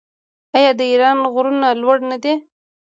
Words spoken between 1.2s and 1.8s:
غرونه